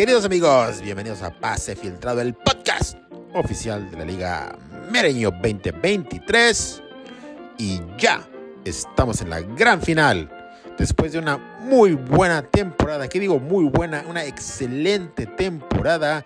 Queridos 0.00 0.24
amigos, 0.24 0.80
bienvenidos 0.80 1.20
a 1.20 1.28
Pase 1.28 1.76
Filtrado, 1.76 2.22
el 2.22 2.32
podcast 2.32 2.96
oficial 3.34 3.90
de 3.90 3.98
la 3.98 4.06
Liga 4.06 4.58
Mereño 4.90 5.30
2023. 5.30 6.82
Y 7.58 7.82
ya 7.98 8.26
estamos 8.64 9.20
en 9.20 9.28
la 9.28 9.42
gran 9.42 9.82
final. 9.82 10.30
Después 10.78 11.12
de 11.12 11.18
una 11.18 11.36
muy 11.36 11.92
buena 11.92 12.40
temporada, 12.40 13.08
¿qué 13.10 13.20
digo 13.20 13.38
muy 13.40 13.64
buena? 13.66 14.02
Una 14.08 14.24
excelente 14.24 15.26
temporada 15.26 16.24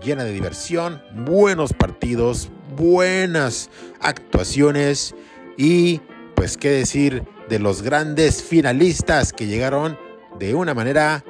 llena 0.00 0.22
de 0.22 0.32
diversión, 0.32 1.02
buenos 1.24 1.72
partidos, 1.72 2.48
buenas 2.76 3.70
actuaciones 3.98 5.16
y 5.56 6.00
pues 6.36 6.56
qué 6.56 6.70
decir 6.70 7.24
de 7.48 7.58
los 7.58 7.82
grandes 7.82 8.40
finalistas 8.44 9.32
que 9.32 9.48
llegaron 9.48 9.98
de 10.38 10.54
una 10.54 10.74
manera 10.74 11.24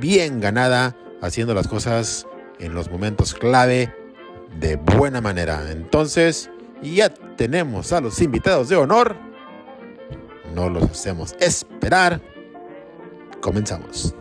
bien 0.00 0.40
ganada, 0.40 0.96
haciendo 1.22 1.54
las 1.54 1.68
cosas 1.68 2.26
en 2.58 2.74
los 2.74 2.90
momentos 2.90 3.32
clave 3.32 3.94
de 4.58 4.76
buena 4.76 5.20
manera. 5.20 5.70
Entonces, 5.70 6.50
ya 6.82 7.08
tenemos 7.08 7.92
a 7.92 8.00
los 8.00 8.20
invitados 8.20 8.68
de 8.68 8.76
honor. 8.76 9.16
No 10.54 10.68
los 10.68 10.84
hacemos 10.90 11.34
esperar. 11.40 12.20
Comenzamos. 13.40 14.14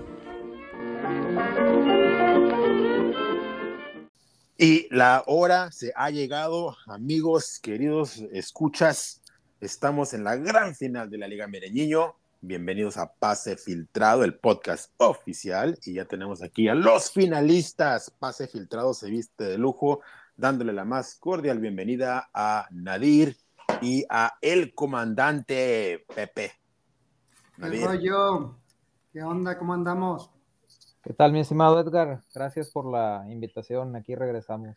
Y 4.58 4.88
la 4.91 5.24
hora 5.26 5.72
se 5.72 5.91
ha 5.96 6.12
llegado, 6.12 6.77
amigos, 6.86 7.60
queridos 7.60 8.24
escuchas. 8.32 9.22
Estamos 9.60 10.13
en 10.13 10.24
la 10.24 10.36
gran 10.36 10.76
final 10.76 11.10
de 11.10 11.18
la 11.18 11.27
Liga 11.27 11.48
Mereñiño. 11.48 12.16
Bienvenidos 12.44 12.98
a 12.98 13.13
Pase 13.13 13.55
Filtrado, 13.55 14.24
el 14.24 14.34
podcast 14.34 14.91
oficial. 14.98 15.77
Y 15.85 15.93
ya 15.93 16.05
tenemos 16.05 16.41
aquí 16.41 16.68
a 16.68 16.74
los 16.74 17.12
finalistas. 17.12 18.10
Pase 18.10 18.48
Filtrado 18.48 18.96
se 18.96 19.12
viste 19.12 19.43
de 19.43 19.60
lujo, 19.60 20.02
dándole 20.35 20.74
la 20.74 20.84
más 20.84 21.18
cordial 21.20 21.60
bienvenida 21.60 22.32
a 22.34 22.68
Nadir 22.71 23.38
y 23.79 24.05
a 24.10 24.40
el 24.41 24.74
comandante 24.74 26.04
Pepe. 26.16 26.54
Nadir. 27.57 27.88
¿Qué 27.88 28.05
yo? 28.07 28.57
¿Qué 29.13 29.21
onda? 29.21 29.60
¿Cómo 29.60 29.76
andamos? 29.76 30.32
¿Qué 31.04 31.13
tal, 31.13 31.34
mi 31.34 31.41
estimado 31.41 31.79
Edgar? 31.79 32.23
Gracias 32.34 32.71
por 32.71 32.91
la 32.91 33.23
invitación. 33.29 33.96
Aquí 33.96 34.16
regresamos. 34.16 34.76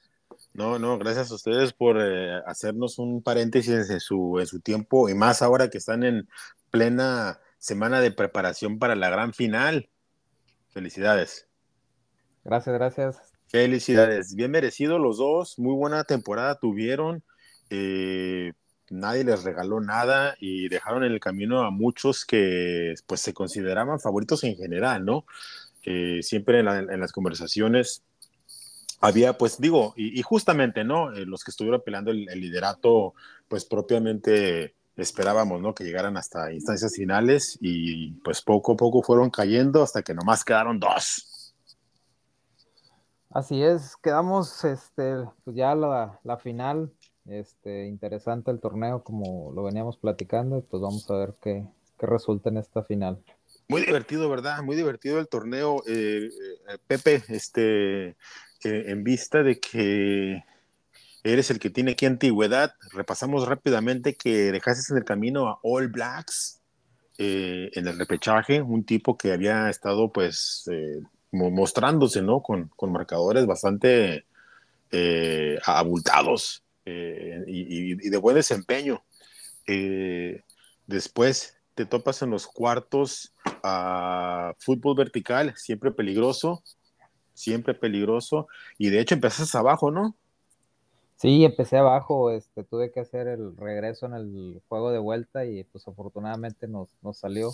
No, 0.52 0.78
no, 0.78 0.98
gracias 0.98 1.30
a 1.30 1.34
ustedes 1.34 1.72
por 1.72 1.96
eh, 1.98 2.42
hacernos 2.44 2.98
un 2.98 3.22
paréntesis 3.22 3.88
en 3.88 4.00
su, 4.00 4.38
en 4.38 4.46
su 4.46 4.60
tiempo 4.60 5.08
y 5.08 5.14
más 5.14 5.40
ahora 5.40 5.70
que 5.70 5.78
están 5.78 6.04
en 6.04 6.28
plena 6.70 7.40
semana 7.64 8.02
de 8.02 8.10
preparación 8.10 8.78
para 8.78 8.94
la 8.94 9.08
gran 9.08 9.32
final. 9.32 9.88
Felicidades. 10.68 11.48
Gracias, 12.44 12.74
gracias. 12.74 13.32
Felicidades. 13.46 14.34
Bien 14.34 14.50
merecido 14.50 14.98
los 14.98 15.16
dos. 15.16 15.58
Muy 15.58 15.74
buena 15.74 16.04
temporada 16.04 16.58
tuvieron. 16.58 17.22
Eh, 17.70 18.52
nadie 18.90 19.24
les 19.24 19.44
regaló 19.44 19.80
nada 19.80 20.36
y 20.38 20.68
dejaron 20.68 21.04
en 21.04 21.12
el 21.12 21.20
camino 21.20 21.62
a 21.62 21.70
muchos 21.70 22.26
que 22.26 22.92
pues 23.06 23.22
se 23.22 23.32
consideraban 23.32 23.98
favoritos 23.98 24.44
en 24.44 24.56
general, 24.56 25.06
¿no? 25.06 25.24
Eh, 25.84 26.22
siempre 26.22 26.58
en, 26.58 27.00
las 27.00 27.12
conversaciones 27.12 28.02
había, 29.00 29.38
pues 29.38 29.58
digo, 29.58 29.94
y, 29.96 30.20
justamente, 30.20 30.84
¿no? 30.84 31.14
Eh, 31.14 31.24
los 31.24 31.42
que 31.44 31.50
estuvieron 31.50 31.82
peleando 31.82 32.10
el, 32.10 32.28
el 32.28 32.40
liderato, 32.42 33.14
pues 33.48 33.64
propiamente 33.64 34.74
esperábamos, 34.96 35.60
¿no? 35.60 35.74
Que 35.74 35.84
llegaran 35.84 36.16
hasta 36.16 36.52
instancias 36.52 36.94
finales 36.94 37.58
y 37.60 38.12
pues 38.22 38.42
poco 38.42 38.72
a 38.72 38.76
poco 38.76 39.02
fueron 39.02 39.30
cayendo 39.30 39.82
hasta 39.82 40.02
que 40.02 40.14
nomás 40.14 40.44
quedaron 40.44 40.78
dos. 40.78 41.54
Así 43.30 43.62
es, 43.62 43.96
quedamos, 43.96 44.64
este, 44.64 45.16
pues 45.42 45.56
ya 45.56 45.74
la, 45.74 46.20
la 46.22 46.36
final, 46.36 46.92
este, 47.26 47.86
interesante 47.86 48.52
el 48.52 48.60
torneo 48.60 49.02
como 49.02 49.50
lo 49.52 49.64
veníamos 49.64 49.96
platicando 49.96 50.58
y 50.58 50.62
pues 50.62 50.80
vamos 50.80 51.10
a 51.10 51.16
ver 51.16 51.34
qué, 51.42 51.66
qué 51.98 52.06
resulta 52.06 52.50
en 52.50 52.58
esta 52.58 52.84
final. 52.84 53.20
Muy 53.66 53.80
divertido, 53.82 54.28
¿verdad? 54.28 54.62
Muy 54.62 54.76
divertido 54.76 55.18
el 55.18 55.26
torneo, 55.26 55.82
eh, 55.88 56.28
eh, 56.28 56.78
Pepe, 56.86 57.24
este, 57.28 58.08
eh, 58.10 58.16
en 58.62 59.02
vista 59.02 59.42
de 59.42 59.58
que 59.58 60.44
eres 61.24 61.50
el 61.50 61.58
que 61.58 61.70
tiene 61.70 61.92
aquí 61.92 62.06
antigüedad. 62.06 62.74
Repasamos 62.92 63.48
rápidamente 63.48 64.14
que 64.14 64.52
dejaste 64.52 64.92
en 64.92 64.98
el 64.98 65.04
camino 65.04 65.48
a 65.48 65.58
All 65.62 65.88
Blacks 65.88 66.60
eh, 67.16 67.70
en 67.74 67.88
el 67.88 67.98
repechaje, 67.98 68.60
un 68.60 68.84
tipo 68.84 69.16
que 69.16 69.32
había 69.32 69.70
estado 69.70 70.12
pues 70.12 70.68
eh, 70.70 71.00
mostrándose, 71.32 72.22
¿no? 72.22 72.42
Con, 72.42 72.70
marcadores 72.92 73.46
bastante 73.46 74.26
eh, 74.90 75.58
abultados 75.64 76.62
y, 76.84 77.94
de 78.10 78.16
buen 78.18 78.36
desempeño. 78.36 79.02
después 80.86 81.56
te 81.74 81.86
topas 81.86 82.22
en 82.22 82.30
los 82.30 82.46
cuartos 82.46 83.32
a 83.62 84.54
fútbol 84.58 84.96
vertical, 84.96 85.54
siempre 85.56 85.90
peligroso, 85.90 86.62
siempre 87.32 87.74
peligroso, 87.74 88.46
y 88.76 88.90
de 88.90 89.00
hecho 89.00 89.14
empezaste 89.14 89.56
abajo, 89.56 89.90
¿no? 89.90 90.16
Sí, 91.16 91.44
empecé 91.44 91.78
abajo, 91.78 92.30
este, 92.30 92.64
tuve 92.64 92.90
que 92.90 93.00
hacer 93.00 93.28
el 93.28 93.56
regreso 93.56 94.06
en 94.06 94.14
el 94.14 94.62
juego 94.68 94.90
de 94.90 94.98
vuelta 94.98 95.44
y 95.44 95.64
pues 95.64 95.86
afortunadamente 95.86 96.66
nos, 96.66 96.88
nos 97.02 97.18
salió 97.18 97.52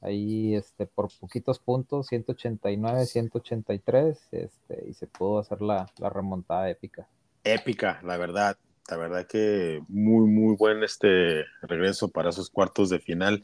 ahí 0.00 0.54
este, 0.54 0.86
por 0.86 1.08
poquitos 1.18 1.58
puntos, 1.58 2.06
189, 2.06 3.06
183, 3.06 4.18
este, 4.32 4.84
y 4.88 4.94
se 4.94 5.06
pudo 5.06 5.40
hacer 5.40 5.60
la, 5.62 5.90
la, 5.98 6.10
remontada 6.10 6.70
épica. 6.70 7.08
Épica, 7.42 8.00
la 8.04 8.16
verdad, 8.16 8.56
la 8.88 8.96
verdad 8.96 9.26
que 9.26 9.82
muy, 9.88 10.28
muy 10.28 10.54
buen 10.56 10.82
este 10.84 11.44
regreso 11.62 12.08
para 12.08 12.30
esos 12.30 12.50
cuartos 12.50 12.88
de 12.88 13.00
final. 13.00 13.42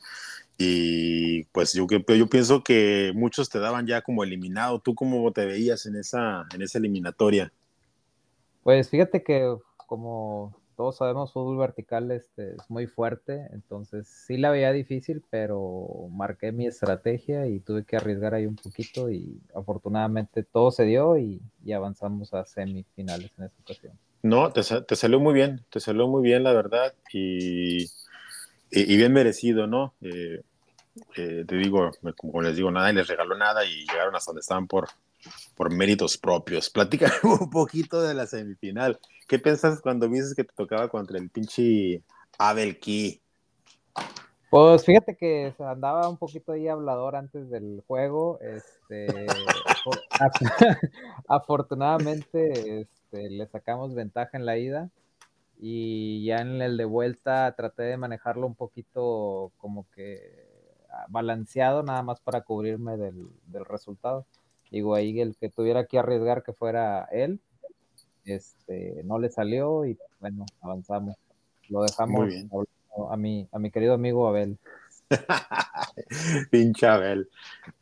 Y 0.56 1.44
pues 1.44 1.72
yo, 1.72 1.86
yo 1.88 2.26
pienso 2.28 2.62
que 2.62 3.12
muchos 3.14 3.48
te 3.48 3.58
daban 3.58 3.86
ya 3.86 4.02
como 4.02 4.22
eliminado. 4.22 4.78
¿Tú 4.78 4.94
cómo 4.94 5.32
te 5.32 5.46
veías 5.46 5.86
en 5.86 5.96
esa, 5.96 6.46
en 6.54 6.62
esa 6.62 6.78
eliminatoria? 6.78 7.52
Pues 8.62 8.90
fíjate 8.90 9.22
que 9.22 9.56
como 9.86 10.56
todos 10.76 10.96
sabemos, 10.96 11.32
fútbol 11.32 11.58
vertical 11.58 12.10
este, 12.10 12.54
es 12.54 12.70
muy 12.70 12.86
fuerte, 12.86 13.46
entonces 13.52 14.08
sí 14.08 14.36
la 14.36 14.50
veía 14.50 14.72
difícil, 14.72 15.22
pero 15.30 16.08
marqué 16.10 16.50
mi 16.50 16.66
estrategia 16.66 17.46
y 17.46 17.60
tuve 17.60 17.84
que 17.84 17.96
arriesgar 17.96 18.34
ahí 18.34 18.46
un 18.46 18.56
poquito 18.56 19.10
y 19.10 19.40
afortunadamente 19.54 20.42
todo 20.42 20.70
se 20.70 20.84
dio 20.84 21.18
y, 21.18 21.40
avanzamos 21.72 22.34
a 22.34 22.44
semifinales 22.44 23.30
en 23.38 23.44
esta 23.44 23.62
ocasión. 23.62 23.98
No, 24.22 24.52
te, 24.52 24.62
salió 24.96 25.20
muy 25.20 25.34
bien, 25.34 25.64
te 25.70 25.80
salió 25.80 26.08
muy 26.08 26.22
bien 26.22 26.42
la 26.42 26.52
verdad 26.52 26.94
y, 27.12 27.84
y, 28.70 28.96
bien 28.96 29.12
merecido, 29.12 29.66
¿no? 29.66 29.94
Eh, 30.00 30.42
eh, 31.16 31.44
te 31.46 31.56
digo, 31.56 31.90
como 32.16 32.42
les 32.42 32.56
digo, 32.56 32.70
nada 32.70 32.90
y 32.90 32.94
les 32.94 33.06
regaló 33.06 33.36
nada 33.36 33.64
y 33.64 33.84
llegaron 33.86 34.14
hasta 34.14 34.30
donde 34.30 34.40
estaban 34.40 34.66
por, 34.66 34.88
por 35.54 35.72
méritos 35.72 36.16
propios. 36.18 36.70
Platícame 36.74 37.12
un 37.22 37.50
poquito 37.50 38.02
de 38.02 38.14
la 38.14 38.26
semifinal. 38.26 38.98
¿Qué 39.28 39.38
piensas 39.38 39.80
cuando 39.80 40.08
viste 40.08 40.34
que 40.34 40.44
te 40.44 40.54
tocaba 40.54 40.88
contra 40.88 41.18
el 41.18 41.30
pinche 41.30 42.02
Abel 42.38 42.78
Key? 42.78 43.20
Pues 44.50 44.84
fíjate 44.84 45.16
que 45.16 45.54
andaba 45.60 46.06
un 46.08 46.18
poquito 46.18 46.52
ahí 46.52 46.68
hablador 46.68 47.16
antes 47.16 47.48
del 47.48 47.82
juego. 47.86 48.38
Este, 48.40 49.06
afortunadamente 51.28 52.82
este, 52.82 53.30
le 53.30 53.46
sacamos 53.46 53.94
ventaja 53.94 54.36
en 54.36 54.44
la 54.44 54.58
ida 54.58 54.90
y 55.58 56.24
ya 56.26 56.38
en 56.38 56.60
el 56.60 56.76
de 56.76 56.84
vuelta 56.84 57.54
traté 57.56 57.84
de 57.84 57.96
manejarlo 57.96 58.46
un 58.46 58.54
poquito 58.54 59.52
como 59.56 59.86
que 59.94 60.52
balanceado 61.08 61.82
nada 61.82 62.02
más 62.02 62.20
para 62.20 62.42
cubrirme 62.42 62.96
del, 62.96 63.30
del 63.46 63.64
resultado. 63.64 64.26
Digo, 64.72 64.94
ahí 64.94 65.20
el 65.20 65.36
que 65.36 65.50
tuviera 65.50 65.84
que 65.84 65.98
arriesgar 65.98 66.42
que 66.42 66.54
fuera 66.54 67.06
él, 67.12 67.40
este, 68.24 69.02
no 69.04 69.18
le 69.18 69.28
salió 69.28 69.84
y 69.84 69.98
bueno, 70.18 70.46
avanzamos. 70.62 71.16
Lo 71.68 71.82
dejamos 71.82 72.32
a 73.10 73.16
mi, 73.18 73.46
a 73.52 73.58
mi 73.58 73.70
querido 73.70 73.92
amigo 73.92 74.26
Abel. 74.26 74.58
Pinche 76.50 76.86
Abel. 76.86 77.28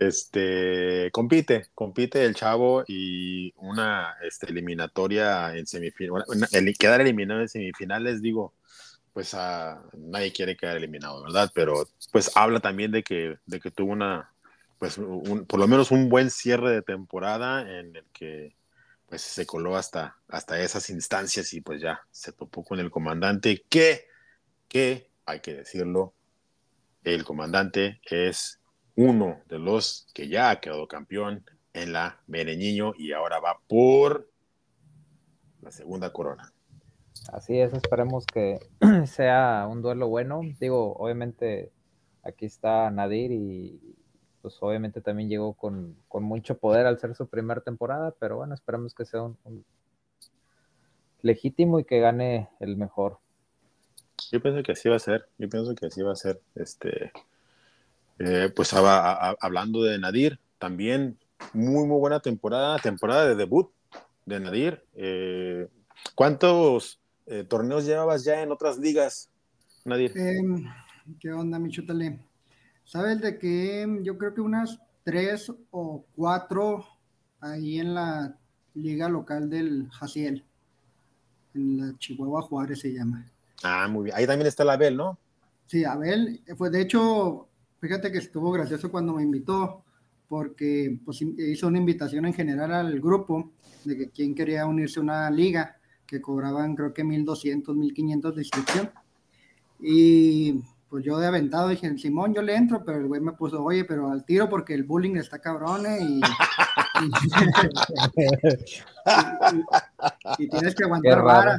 Este, 0.01 1.13
compite, 1.13 1.67
compite 1.77 2.25
el 2.25 2.35
chavo 2.35 2.83
y 2.89 3.53
una 3.59 4.17
este, 4.25 4.51
eliminatoria 4.51 5.57
en 5.57 5.69
semifinales, 5.69 6.53
el 6.53 6.77
quedar 6.77 7.01
eliminado 7.01 7.41
en 7.41 7.49
semifinales, 7.49 8.21
digo, 8.21 8.53
pues 9.13 9.33
a, 9.35 9.81
nadie 9.97 10.33
quiere 10.33 10.57
quedar 10.57 10.77
eliminado, 10.77 11.23
¿verdad? 11.23 11.53
Pero 11.55 11.87
pues 12.11 12.37
habla 12.37 12.59
también 12.59 12.91
de 12.91 13.05
que, 13.05 13.37
de 13.47 13.61
que 13.61 13.71
tuvo 13.71 13.93
una, 13.93 14.33
pues 14.81 14.99
por 15.47 15.61
lo 15.61 15.69
menos 15.69 15.91
un 15.91 16.09
buen 16.09 16.31
cierre 16.31 16.73
de 16.73 16.81
temporada 16.81 17.61
en 17.61 17.95
el 17.95 18.05
que 18.15 18.57
pues 19.07 19.21
se 19.21 19.45
coló 19.45 19.77
hasta, 19.77 20.17
hasta 20.27 20.59
esas 20.59 20.89
instancias 20.89 21.53
y 21.53 21.61
pues 21.61 21.83
ya 21.83 22.01
se 22.11 22.33
topó 22.33 22.65
con 22.65 22.81
el 22.81 22.91
comandante 22.91 23.63
que, 23.69 24.07
que 24.69 25.11
hay 25.27 25.41
que 25.41 25.53
decirlo, 25.53 26.15
el 27.05 27.25
comandante 27.25 28.01
es 28.11 28.59
uno 28.95 29.43
de 29.49 29.59
los 29.59 30.09
que 30.15 30.29
ya 30.29 30.49
ha 30.49 30.61
quedado 30.61 30.89
campeón 30.89 31.45
en 31.75 31.93
la 31.93 32.23
Mereñiño 32.27 32.95
y 32.97 33.13
ahora 33.13 33.39
va 33.39 33.61
por 33.69 34.31
la 35.61 35.71
segunda 35.73 36.11
corona. 36.11 36.55
Así 37.31 37.61
es, 37.61 37.75
esperemos 37.75 38.25
que 38.25 38.61
sea 39.07 39.67
un 39.71 39.83
duelo 39.83 40.09
bueno. 40.09 40.41
Digo, 40.59 40.95
obviamente 40.95 41.71
aquí 42.23 42.47
está 42.47 42.91
Nadir 42.91 43.31
y 43.33 44.00
pues 44.43 44.57
obviamente 44.61 45.01
también 45.01 45.29
llegó 45.29 45.55
con, 45.55 45.97
mucho 46.13 46.59
poder 46.59 46.87
al 46.87 46.99
ser 46.99 47.15
su 47.15 47.27
primera 47.27 47.61
temporada, 47.61 48.15
pero 48.19 48.37
bueno, 48.39 48.55
esperemos 48.55 48.95
que 48.95 49.05
sea 49.05 49.23
un, 49.23 49.65
legítimo 51.23 51.79
y 51.79 51.85
que 51.85 52.01
gane 52.01 52.49
el 52.61 52.77
mejor. 52.77 53.19
Yo 54.33 54.41
pienso 54.41 54.63
que 54.63 54.73
así 54.73 54.89
va 54.89 54.97
a 54.97 55.01
ser, 55.01 55.29
yo 55.39 55.49
pienso 55.49 55.75
que 55.75 55.87
así 55.87 56.03
va 56.03 56.13
a 56.13 56.17
ser. 56.17 56.41
Este, 56.55 57.13
eh, 58.19 58.51
pues 58.55 58.73
hablando 58.75 59.83
de 59.83 59.99
Nadir, 59.99 60.39
también 60.59 61.19
muy, 61.53 61.87
muy 61.87 61.99
buena 61.99 62.21
temporada, 62.21 62.79
temporada 62.79 63.27
de 63.27 63.35
debut 63.35 63.71
de 64.27 64.41
Nadir. 64.41 64.85
Eh, 64.95 65.69
¿Cuántos 66.15 67.01
eh, 67.27 67.45
torneos 67.45 67.85
llevabas 67.85 68.25
ya 68.25 68.43
en 68.43 68.53
otras 68.53 68.79
ligas, 68.79 69.31
Nadir? 69.85 70.17
Em, 70.17 70.65
¿Qué 71.19 71.33
onda, 71.33 71.59
Michutale? 71.59 72.30
Sabes 72.91 73.21
de 73.21 73.39
que 73.39 73.87
yo 74.03 74.19
creo 74.19 74.35
que 74.35 74.41
unas 74.41 74.81
tres 75.05 75.53
o 75.71 76.05
cuatro 76.17 76.85
ahí 77.39 77.79
en 77.79 77.95
la 77.95 78.37
liga 78.75 79.09
local 79.09 79.49
del 79.49 79.89
Jaciel, 79.93 80.45
en 81.55 81.79
la 81.79 81.99
Chihuahua 81.99 82.43
Juárez 82.43 82.81
se 82.81 82.93
llama. 82.93 83.31
Ah, 83.63 83.87
muy 83.87 84.07
bien. 84.07 84.17
Ahí 84.17 84.27
también 84.27 84.49
está 84.49 84.65
la 84.65 84.73
Abel, 84.73 84.97
¿no? 84.97 85.17
Sí, 85.67 85.85
Abel, 85.85 86.43
fue 86.57 86.69
de 86.71 86.81
hecho, 86.81 87.47
fíjate 87.79 88.11
que 88.11 88.19
estuvo 88.19 88.51
gracioso 88.51 88.91
cuando 88.91 89.15
me 89.15 89.23
invitó, 89.23 89.85
porque 90.27 90.99
pues, 91.05 91.23
hizo 91.23 91.69
una 91.69 91.79
invitación 91.79 92.27
en 92.27 92.35
general 92.35 92.73
al 92.73 92.99
grupo 92.99 93.53
de 93.85 93.97
que 93.99 94.11
quien 94.11 94.35
quería 94.35 94.67
unirse 94.67 94.99
a 94.99 95.05
una 95.05 95.31
liga 95.31 95.77
que 96.05 96.21
cobraban 96.21 96.75
creo 96.75 96.93
que 96.93 97.05
1200, 97.05 97.77
1500 97.77 98.35
de 98.35 98.43
inscripción. 98.43 98.91
Y 99.81 100.61
pues 100.91 101.05
yo 101.05 101.19
de 101.19 101.29
aventado 101.29 101.69
dije, 101.69 101.97
Simón, 101.97 102.35
yo 102.35 102.43
le 102.43 102.57
entro, 102.57 102.85
pero 102.85 102.99
el 102.99 103.07
güey 103.07 103.21
me 103.21 103.31
puso, 103.33 103.63
oye, 103.63 103.85
pero 103.85 104.11
al 104.11 104.25
tiro 104.25 104.49
porque 104.49 104.75
el 104.75 104.83
bullying 104.83 105.17
está 105.17 105.39
cabrón 105.39 105.87
¿eh? 105.87 106.01
y, 106.01 106.21
y, 110.39 110.49
tienes 110.49 110.75
que 110.75 110.85
aguantar 110.85 111.23
vara. 111.23 111.57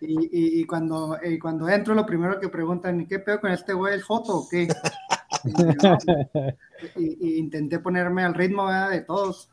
Y, 0.00 0.64
cuando, 0.66 1.16
cuando 1.40 1.68
entro, 1.68 1.94
lo 1.94 2.04
primero 2.04 2.40
que 2.40 2.48
preguntan, 2.48 3.06
¿qué 3.06 3.20
pedo 3.20 3.40
con 3.40 3.52
este 3.52 3.72
güey? 3.72 3.94
¿Es 3.94 4.04
foto 4.04 4.38
o 4.38 4.48
qué? 4.48 4.66
y, 6.96 7.38
intenté 7.38 7.78
ponerme 7.78 8.24
al 8.24 8.34
ritmo 8.34 8.68
de 8.90 9.00
todos. 9.02 9.48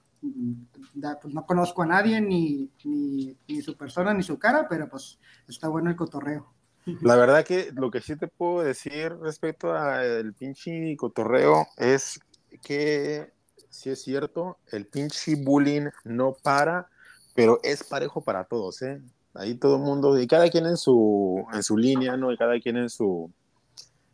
Pues 1.21 1.33
no 1.35 1.45
conozco 1.45 1.83
a 1.83 1.87
nadie, 1.87 2.19
ni, 2.19 2.71
ni, 2.83 3.37
ni 3.47 3.61
su 3.61 3.77
persona, 3.77 4.11
ni 4.11 4.23
su 4.23 4.39
cara, 4.39 4.65
pero 4.67 4.89
pues 4.89 5.19
está 5.47 5.67
bueno 5.67 5.91
el 5.91 5.95
cotorreo. 5.95 6.55
La 7.01 7.15
verdad 7.15 7.45
que 7.45 7.71
lo 7.73 7.89
que 7.89 8.01
sí 8.01 8.15
te 8.15 8.27
puedo 8.27 8.61
decir 8.61 9.15
respecto 9.19 9.73
al 9.73 10.33
pinche 10.33 10.95
cotorreo 10.97 11.67
es 11.77 12.19
que 12.61 13.31
sí 13.69 13.89
es 13.89 14.01
cierto, 14.01 14.57
el 14.71 14.85
pinche 14.85 15.35
bullying 15.35 15.89
no 16.03 16.35
para, 16.41 16.87
pero 17.33 17.59
es 17.63 17.83
parejo 17.83 18.21
para 18.21 18.45
todos, 18.45 18.81
¿eh? 18.81 19.01
Ahí 19.33 19.55
todo 19.55 19.75
el 19.75 19.81
mundo, 19.81 20.17
y 20.19 20.27
cada 20.27 20.49
quien 20.49 20.65
en 20.65 20.77
su, 20.77 21.45
en 21.51 21.61
su 21.61 21.77
línea, 21.77 22.15
¿no? 22.15 22.31
Y 22.31 22.37
cada 22.37 22.57
quien 22.59 22.77
en 22.77 22.89
su, 22.89 23.29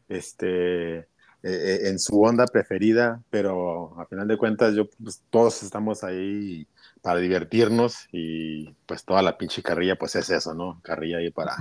este, 0.09 0.97
eh, 0.97 1.06
eh, 1.44 1.79
en 1.89 2.00
su 2.00 2.21
onda 2.21 2.45
preferida, 2.47 3.21
pero 3.29 4.00
a 4.00 4.06
final 4.06 4.27
de 4.27 4.38
cuentas 4.38 4.73
yo, 4.73 4.89
pues, 5.03 5.21
todos 5.29 5.62
estamos 5.63 6.03
ahí 6.03 6.68
para 7.01 7.19
divertirnos 7.19 8.07
y 8.12 8.71
pues 8.85 9.03
toda 9.03 9.21
la 9.23 9.38
pinche 9.38 9.63
carrilla 9.63 9.95
pues 9.95 10.15
es 10.15 10.29
eso, 10.29 10.53
¿no? 10.53 10.79
Carrilla 10.83 11.18
ahí 11.18 11.31
para, 11.31 11.56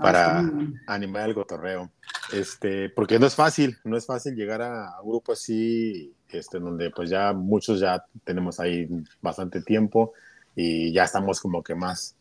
para 0.00 0.50
animar 0.86 1.28
el 1.28 1.34
cotorreo. 1.34 1.90
Este, 2.32 2.90
porque 2.90 3.18
no 3.18 3.26
es 3.26 3.34
fácil, 3.34 3.76
no 3.84 3.96
es 3.96 4.06
fácil 4.06 4.34
llegar 4.34 4.62
a 4.62 5.00
un 5.02 5.10
grupo 5.10 5.32
así, 5.32 6.14
este, 6.28 6.58
donde 6.58 6.90
pues 6.90 7.10
ya 7.10 7.32
muchos 7.32 7.80
ya 7.80 8.04
tenemos 8.24 8.60
ahí 8.60 8.88
bastante 9.20 9.62
tiempo 9.62 10.12
y 10.54 10.92
ya 10.92 11.04
estamos 11.04 11.40
como 11.40 11.62
que 11.62 11.74
más 11.74 12.16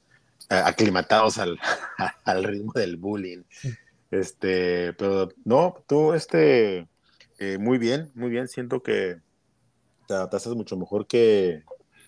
eh, 0.49 0.55
aclimatados 0.55 1.37
al, 1.37 1.59
al, 2.25 2.43
ritmo 2.43 2.73
del 2.73 2.97
bullying. 2.97 3.43
Este, 4.11 4.93
pero 4.93 5.29
no, 5.45 5.75
tú, 5.87 6.13
este, 6.13 6.87
eh, 7.37 7.57
muy 7.59 7.77
bien, 7.77 8.11
muy 8.15 8.29
bien, 8.29 8.47
siento 8.47 8.81
que 8.81 9.17
te 10.07 10.13
adaptas 10.15 10.47
mucho 10.47 10.75
mejor 10.75 11.05
que, 11.05 11.63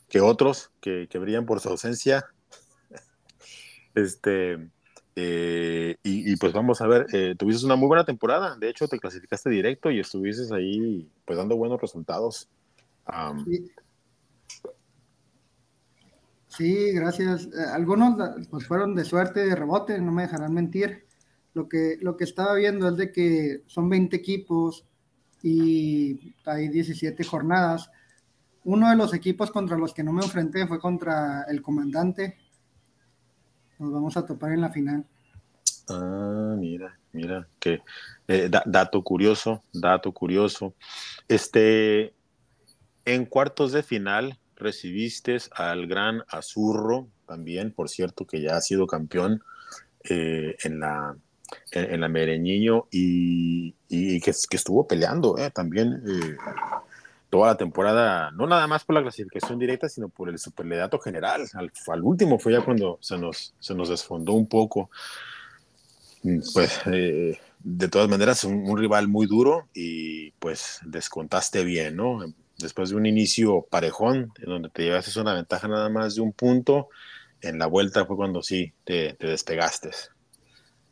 que 0.10 0.22
otros 0.22 0.72
que, 0.82 1.08
que 1.08 1.20
brillan 1.20 1.46
por 1.46 1.60
su 1.60 1.70
ausencia. 1.70 2.26
Este, 3.94 4.70
eh, 5.24 5.98
y, 6.02 6.36
pues 6.38 6.52
vamos 6.52 6.82
a 6.82 6.88
ver, 6.88 7.06
eh, 7.14 7.36
tuviste 7.38 7.64
una 7.64 7.76
muy 7.76 7.88
buena 7.88 8.04
temporada, 8.04 8.56
de 8.58 8.70
hecho 8.70 8.88
te 8.88 8.98
clasificaste 8.98 9.52
directo 9.52 9.92
y 9.92 10.00
estuviste 10.00 10.52
ahí 10.56 11.08
pues 11.26 11.38
dando 11.38 11.56
buenos 11.58 11.80
resultados. 11.80 12.50
sí. 16.48 16.92
gracias. 16.94 17.46
Eh, 17.46 17.50
algunos 17.72 18.18
pues 18.50 18.66
fueron 18.66 18.96
de 18.96 19.06
suerte, 19.06 19.46
de 19.46 19.56
rebote, 19.56 20.02
no 20.02 20.12
me 20.12 20.24
dejarán 20.24 20.56
mentir. 20.56 21.06
Lo 21.54 21.70
que, 21.70 21.98
lo 22.02 22.18
que 22.18 22.24
estaba 22.24 22.56
viendo 22.56 22.90
es 22.90 22.98
de 22.98 23.12
que 23.12 23.62
son 23.68 23.90
20 23.90 24.16
equipos 24.16 24.88
y 25.44 26.34
hay 26.46 26.70
17 26.70 27.24
jornadas. 27.26 27.92
Uno 28.64 28.90
de 28.90 28.96
los 28.96 29.14
equipos 29.14 29.52
contra 29.52 29.78
los 29.78 29.94
que 29.94 30.04
no 30.04 30.14
me 30.14 30.24
enfrenté 30.24 30.66
fue 30.66 30.80
contra 30.80 31.44
el 31.44 31.62
comandante, 31.62 32.38
nos 33.82 33.92
vamos 33.92 34.16
a 34.16 34.26
topar 34.26 34.52
en 34.54 34.62
la 34.62 34.70
final. 34.70 35.04
Ah, 35.90 36.56
mira, 36.58 36.98
mira, 37.12 37.48
que 37.60 37.82
eh, 38.28 38.50
dato 38.66 39.04
curioso, 39.04 39.64
dato 39.74 40.12
curioso. 40.12 40.76
Este, 41.28 42.14
en 43.06 43.26
cuartos 43.26 43.72
de 43.72 43.82
final 43.82 44.38
recibiste 44.56 45.38
al 45.52 45.88
gran 45.88 46.24
Azurro, 46.30 47.08
también, 47.28 47.72
por 47.72 47.90
cierto, 47.90 48.26
que 48.26 48.42
ya 48.42 48.56
ha 48.56 48.62
sido 48.62 48.86
campeón 48.86 49.44
eh, 50.04 50.56
en 50.64 50.80
la 50.80 51.16
en, 51.72 52.00
la 52.00 52.08
Mereñiño 52.08 52.88
y, 52.92 53.74
que, 53.90 54.32
estuvo 54.52 54.88
peleando 54.88 55.38
eh, 55.38 55.52
también 55.52 56.02
toda 57.32 57.48
la 57.48 57.58
temporada, 57.58 58.30
no 58.32 58.46
nada 58.46 58.68
más 58.68 58.84
por 58.84 58.94
la 58.94 59.02
clasificación 59.02 59.58
directa, 59.58 59.88
sino 59.88 60.10
por 60.10 60.28
el 60.28 60.38
superledato 60.38 61.00
general. 61.00 61.48
Al, 61.54 62.04
último 62.04 62.38
fue 62.38 62.52
ya 62.52 62.62
cuando 62.62 63.00
se 63.02 63.18
nos, 63.18 63.56
se 63.58 63.74
nos 63.74 63.88
desfondó 63.90 64.34
un 64.34 64.48
poco. 64.48 64.92
Mm, 66.24 66.40
pues 66.54 66.82
eh, 66.88 67.40
de 67.64 67.88
todas 67.88 68.10
maneras, 68.10 68.44
un, 68.44 68.78
rival 68.78 69.08
muy 69.08 69.28
duro 69.28 69.70
y 69.74 70.32
pues 70.32 70.82
descontaste 70.84 71.64
bien, 71.64 71.96
¿no? 71.96 72.20
Después 72.58 72.90
de 72.90 72.98
un 72.98 73.06
inicio 73.06 73.66
parejón, 73.70 74.34
en 74.38 74.50
donde 74.50 74.70
te 74.70 74.84
llevaste 74.84 75.18
una 75.20 75.34
ventaja 75.34 75.70
nada 75.70 75.90
más 75.90 76.16
de 76.16 76.22
un 76.22 76.34
punto, 76.34 76.90
en 77.40 77.58
la 77.58 77.68
vuelta 77.68 78.06
fue 78.06 78.18
cuando 78.18 78.44
sí 78.44 78.74
te, 78.84 79.16
despegaste. 79.18 79.92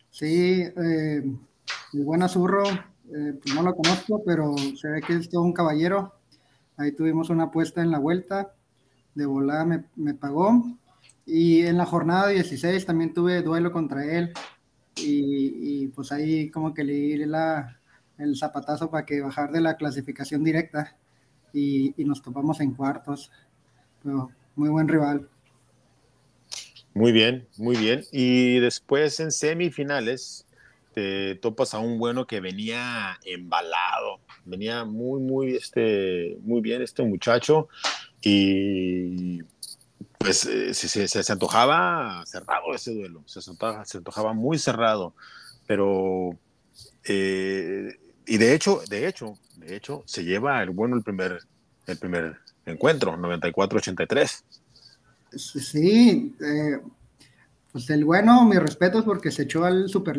Sí, 0.10 0.62
eh, 0.62 1.22
buen 1.92 2.24
Azurro, 2.24 2.64
eh, 2.66 3.34
pues 3.44 3.54
no 3.54 3.62
lo 3.62 3.76
conozco, 3.76 4.24
pero 4.26 4.56
se 4.58 4.88
ve 4.88 5.02
que 5.02 5.16
es 5.16 5.30
todo 5.30 5.42
un 5.42 5.54
caballero 5.54 6.19
Ahí 6.80 6.94
tuvimos 6.94 7.30
una 7.30 7.44
apuesta 7.44 7.82
en 7.82 7.92
la 7.92 8.00
vuelta, 8.00 8.54
de 9.14 9.26
volada 9.26 9.84
me, 9.98 10.14
pagó. 10.14 10.64
Y 11.26 11.64
en 11.64 11.78
la 11.78 11.86
jornada 11.86 12.30
16 12.30 12.86
también 12.86 13.14
tuve 13.14 13.42
duelo 13.42 13.74
contra 13.74 14.06
él. 14.06 14.32
Y, 14.96 15.90
pues 15.90 16.14
ahí 16.14 16.50
como 16.50 16.74
que 16.74 16.86
le 16.86 16.94
di 16.94 17.18
la, 17.26 17.78
el 18.18 18.38
zapatazo 18.38 18.90
para 18.90 19.06
que 19.06 19.20
bajar 19.20 19.52
de 19.52 19.60
la 19.60 19.76
clasificación 19.76 20.42
directa. 20.42 20.96
Y, 21.52 21.94
nos 21.98 22.22
topamos 22.22 22.62
en 22.62 22.74
cuartos. 22.74 23.30
Pero 24.02 24.32
muy 24.56 24.70
buen 24.70 24.88
rival. 24.88 25.28
Muy 26.94 27.12
bien, 27.12 27.46
muy 27.58 27.76
bien. 27.76 28.06
Y 28.14 28.60
después 28.60 29.20
en 29.20 29.34
semifinales 29.34 30.48
te 30.94 31.36
topas 31.36 31.74
a 31.74 31.80
un 31.80 32.00
bueno 32.00 32.26
que 32.26 32.40
venía 32.40 33.20
embalado, 33.26 33.99
venía 34.50 34.84
muy, 34.86 35.22
muy, 35.22 35.56
este, 35.56 36.38
muy 36.42 36.62
bien 36.62 36.82
este 36.82 37.04
muchacho 37.04 37.70
y 38.22 39.42
pues 40.18 40.46
eh, 40.46 40.74
se, 40.74 41.08
se, 41.08 41.32
antojaba 41.32 42.24
cerrado 42.26 42.74
ese 42.74 42.94
duelo, 42.94 43.24
se 43.26 43.40
antojaba, 43.50 43.86
se 43.86 43.98
antojaba 43.98 44.34
muy 44.34 44.60
cerrado, 44.60 45.14
pero 45.66 46.38
eh, 47.06 47.98
y 48.26 48.38
de 48.38 48.54
hecho, 48.54 48.82
de 48.90 49.08
hecho, 49.08 49.38
de 49.56 49.76
hecho, 49.76 50.04
se 50.06 50.24
lleva 50.24 50.62
el 50.62 50.72
bueno 50.72 50.96
el 50.96 51.04
primer, 51.04 51.40
el 51.88 51.98
primer 51.98 52.38
encuentro, 52.66 53.18
94-83. 53.18 54.44
Sí, 55.36 56.36
eh, 56.42 56.80
pues 57.72 57.90
el 57.90 58.04
bueno, 58.04 58.46
mi 58.46 58.58
respeto 58.58 59.00
es 59.00 59.06
porque 59.06 59.32
se 59.32 59.44
echó 59.44 59.66
al 59.66 59.90
super 59.90 60.18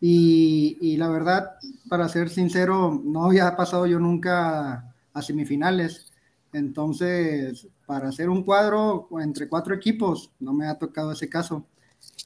líder 0.00 0.76
y, 0.80 0.96
la 0.96 1.08
verdad, 1.08 1.56
para 1.88 2.08
ser 2.08 2.30
sincero, 2.30 3.00
no 3.04 3.26
había 3.26 3.54
pasado 3.56 3.86
yo 3.86 3.98
nunca 3.98 4.94
a 5.12 5.22
semifinales. 5.22 6.12
Entonces, 6.52 7.68
para 7.86 8.08
hacer 8.08 8.28
un 8.28 8.42
cuadro 8.42 9.08
entre 9.20 9.48
cuatro 9.48 9.74
equipos, 9.74 10.30
no 10.40 10.52
me 10.52 10.66
ha 10.66 10.78
tocado 10.78 11.12
ese 11.12 11.28
caso. 11.28 11.66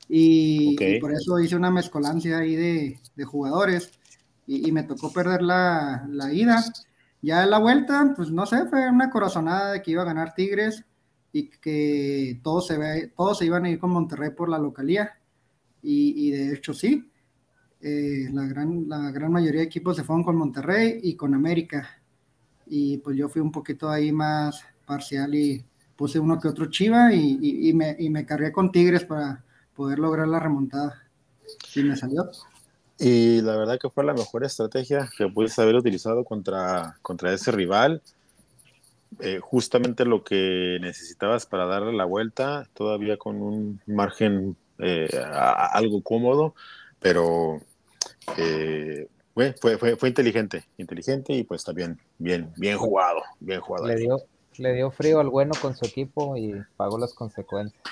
Y, 0.09 0.77
por 1.01 1.13
eso 1.13 1.39
hice 1.41 1.57
una 1.57 1.71
mezcolancia 1.71 2.39
ahí 2.39 2.55
de, 2.55 3.01
de 3.17 3.25
jugadores 3.25 3.91
y, 4.47 4.71
me 4.73 4.85
tocó 4.85 5.13
perder 5.13 5.43
la, 5.43 6.07
la, 6.11 6.33
ida. 6.33 6.63
Ya 7.23 7.43
en 7.43 7.51
la 7.51 7.59
vuelta, 7.59 8.13
pues 8.15 8.31
no 8.31 8.47
sé, 8.47 8.67
fue 8.67 8.89
una 8.89 9.11
corazonada 9.11 9.73
de 9.73 9.83
que 9.83 9.93
iba 9.93 10.03
a 10.03 10.07
ganar 10.07 10.35
Tigres 10.35 10.85
y 11.33 11.49
que 11.49 12.39
todos 12.43 12.67
se, 12.67 12.79
ve, 12.79 13.13
todos 13.17 13.39
se 13.39 13.47
iban 13.47 13.65
a 13.65 13.71
ir 13.71 13.79
con 13.79 13.91
Monterrey 13.91 14.31
por 14.31 14.49
la 14.49 14.59
localía. 14.59 15.19
Y, 15.83 16.29
y 16.29 16.31
de 16.31 16.55
hecho 16.55 16.73
sí, 16.73 17.11
eh, 17.87 18.31
la, 18.33 18.47
gran, 18.47 18.89
la 18.89 19.11
gran 19.11 19.31
mayoría 19.31 19.61
de 19.61 19.67
equipos 19.67 19.95
se 19.95 20.05
fueron 20.05 20.25
con 20.25 20.37
Monterrey 20.37 21.01
y 21.03 21.17
con 21.17 21.35
América. 21.35 21.87
Y 22.67 22.97
pues 22.97 23.15
yo 23.15 23.29
fui 23.29 23.43
un 23.43 23.53
poquito 23.53 23.91
ahí 23.91 24.11
más 24.11 24.65
parcial 24.87 25.35
y 25.35 25.63
puse 25.95 26.19
uno 26.19 26.41
que 26.41 26.49
otro 26.49 26.71
Chiva 26.71 27.13
y, 27.13 27.69
y, 27.69 27.75
me, 27.75 27.95
y 27.99 28.09
me 28.09 28.25
cargué 28.25 28.53
con 28.53 28.73
Tigres 28.73 29.05
para 29.05 29.45
poder 29.77 29.99
lograr 29.99 30.27
la 30.27 30.41
remontada. 30.41 31.03
Y 31.75 31.83
me 31.83 31.95
salió. 31.95 32.31
Y 32.99 33.43
la 33.43 33.55
verdad 33.57 33.79
que 33.79 33.91
fue 33.91 34.03
la 34.03 34.15
mejor 34.15 34.45
estrategia 34.45 35.11
que 35.19 35.29
pudiste 35.29 35.61
haber 35.61 35.75
utilizado 35.75 36.25
contra, 36.25 36.97
contra 37.03 37.35
ese 37.35 37.53
rival. 37.53 38.01
Eh, 39.21 39.41
justamente 39.43 40.07
lo 40.07 40.25
que 40.25 40.79
necesitabas 40.81 41.45
para 41.45 41.67
darle 41.67 41.93
la 41.93 42.07
vuelta, 42.07 42.67
todavía 42.73 43.19
con 43.19 43.43
un 43.43 43.81
margen 43.87 44.57
eh, 44.79 45.09
algo 45.23 46.03
cómodo, 46.03 46.55
pero 46.99 47.61
eh, 48.37 49.09
fue, 49.35 49.55
fue, 49.55 49.97
fue, 49.97 50.09
inteligente, 50.09 50.65
inteligente 50.79 51.33
y 51.33 51.45
pues 51.45 51.65
también 51.65 51.99
bien, 52.19 52.53
bien 52.57 52.79
jugado, 52.79 53.23
bien 53.41 53.61
jugado. 53.61 53.87
Le 53.87 53.97
dio, 53.97 54.19
le 54.59 54.73
dio 54.75 54.91
frío 54.91 55.21
al 55.21 55.29
bueno 55.29 55.53
con 55.61 55.75
su 55.75 55.85
equipo 55.87 56.37
y 56.37 56.55
pagó 56.77 56.99
las 56.99 57.15
consecuencias. 57.15 57.83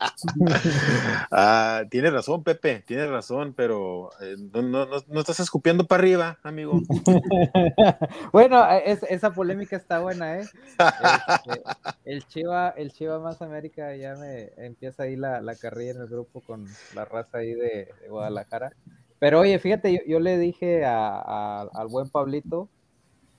ah, 1.30 1.82
tienes 1.90 2.12
razón, 2.12 2.42
Pepe, 2.42 2.82
tienes 2.86 3.08
razón, 3.08 3.54
pero 3.54 4.10
eh, 4.20 4.36
no, 4.52 4.62
no, 4.62 4.86
no, 4.86 5.20
estás 5.20 5.40
escupiendo 5.40 5.86
para 5.86 6.00
arriba, 6.02 6.38
amigo. 6.42 6.80
bueno, 8.32 8.66
esa 8.70 9.32
polémica 9.32 9.76
está 9.76 10.00
buena, 10.00 10.38
¿eh? 10.38 10.40
Este, 10.40 11.62
el, 12.04 12.26
Chiva, 12.26 12.70
el 12.70 12.92
Chiva 12.92 13.18
más 13.18 13.42
América 13.42 13.94
ya 13.96 14.14
me 14.14 14.50
empieza 14.56 15.04
ahí 15.04 15.16
la, 15.16 15.40
la 15.40 15.54
carrilla 15.54 15.92
en 15.92 16.00
el 16.00 16.08
grupo 16.08 16.40
con 16.40 16.66
la 16.94 17.04
raza 17.04 17.38
ahí 17.38 17.54
de, 17.54 17.88
Guadalajara. 18.08 18.72
Pero 19.20 19.40
oye, 19.40 19.58
fíjate, 19.58 20.02
yo, 20.06 20.18
le 20.18 20.38
dije 20.38 20.84
al 20.86 21.88
buen 21.88 22.08
Pablito, 22.08 22.70